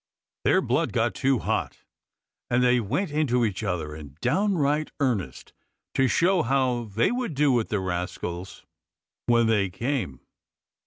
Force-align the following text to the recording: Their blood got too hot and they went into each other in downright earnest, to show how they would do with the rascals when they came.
Their 0.45 0.61
blood 0.63 0.93
got 0.93 1.13
too 1.13 1.37
hot 1.37 1.83
and 2.49 2.63
they 2.63 2.79
went 2.79 3.11
into 3.11 3.45
each 3.45 3.61
other 3.61 3.95
in 3.95 4.17
downright 4.19 4.89
earnest, 4.99 5.53
to 5.93 6.07
show 6.07 6.41
how 6.41 6.85
they 6.85 7.11
would 7.11 7.35
do 7.35 7.51
with 7.51 7.69
the 7.69 7.79
rascals 7.79 8.65
when 9.27 9.45
they 9.45 9.69
came. 9.69 10.21